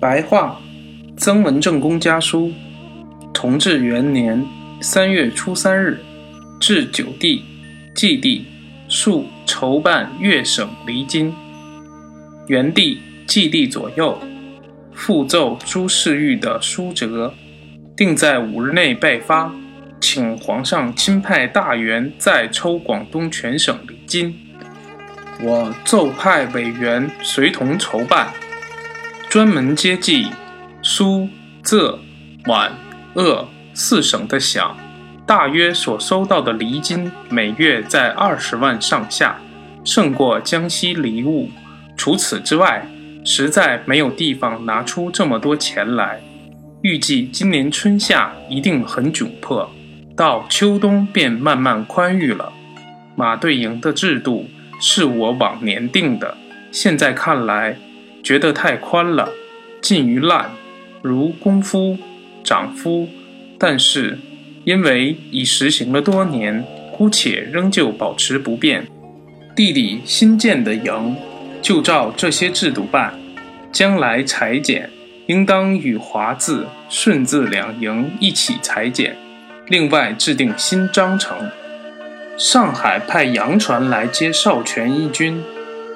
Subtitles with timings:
[0.00, 0.60] 白话，
[1.16, 2.52] 曾文正公家书，
[3.34, 4.46] 同治元年
[4.80, 5.98] 三月初三日，
[6.60, 7.42] 至九地、
[7.96, 8.46] 祭地，
[8.88, 11.34] 数筹办粤省离京。
[12.46, 14.16] 元帝、祭地左右，
[14.92, 17.34] 复奏朱世玉的书折，
[17.96, 19.52] 定在五日内拜发，
[20.00, 24.32] 请皇上亲派大员再抽广东全省离京。
[25.42, 28.32] 我奏派委员随同筹办。
[29.28, 30.28] 专门接济
[30.80, 31.28] 苏、
[31.62, 31.98] 浙、
[32.46, 32.72] 皖、
[33.12, 34.70] 鄂四省的饷，
[35.26, 39.38] 大约所收到的厘金每月在二十万上下，
[39.84, 41.50] 胜过江西厘物。
[41.94, 42.88] 除此之外，
[43.22, 46.22] 实在没有地方拿出这么多钱来。
[46.80, 49.70] 预计今年春夏一定很窘迫，
[50.16, 52.50] 到秋冬便慢慢宽裕了。
[53.14, 54.48] 马队营的制度
[54.80, 56.38] 是我往年定的，
[56.72, 57.76] 现在看来。
[58.28, 59.32] 觉得太宽了，
[59.80, 60.50] 近于烂，
[61.00, 61.96] 如功夫、
[62.44, 63.08] 长夫。
[63.58, 64.18] 但是
[64.64, 66.62] 因为已实行了多年，
[66.92, 68.86] 姑且仍旧保持不变。
[69.56, 71.16] 地里新建的营，
[71.62, 73.18] 就照这些制度办。
[73.72, 74.90] 将来裁剪，
[75.26, 79.16] 应当与华字、顺字两营一起裁剪。
[79.68, 81.34] 另外制定新章程。
[82.36, 85.42] 上海派洋船来接少泉一军。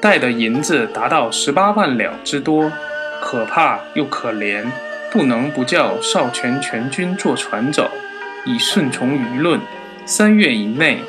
[0.00, 2.72] 带的银子达到十八万两之多，
[3.20, 4.64] 可怕又可怜，
[5.12, 7.90] 不能不叫少泉全军坐船走，
[8.46, 9.60] 以顺从舆论。
[10.06, 11.02] 三月以内，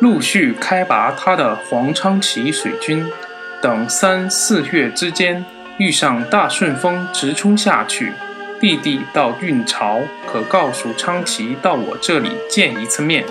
[0.00, 3.04] 陆续开拔他的黄昌起水军，
[3.62, 5.44] 等三四月之间
[5.78, 8.12] 遇上大顺风直冲下去，
[8.60, 13.24] 弟弟到运漕，可告诉昌奇到我这里见一次面。